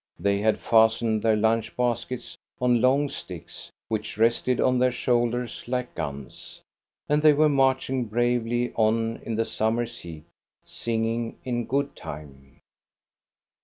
They 0.17 0.39
had 0.39 0.57
fastened 0.59 1.21
their 1.21 1.35
lunch 1.35 1.77
baskets 1.77 2.35
on 2.59 2.81
long 2.81 3.07
sticks, 3.07 3.69
which 3.87 4.17
rested 4.17 4.59
on 4.59 4.79
their 4.79 4.91
shoulders 4.91 5.63
like 5.67 5.93
guns, 5.93 6.59
and 7.07 7.21
they 7.21 7.33
were 7.33 7.47
marching 7.49 8.05
bravely 8.05 8.73
on 8.73 9.17
in 9.17 9.35
the 9.35 9.45
summer's 9.45 9.99
heat, 9.99 10.25
singing 10.65 11.37
in 11.45 11.65
good 11.65 11.95
time. 11.95 12.61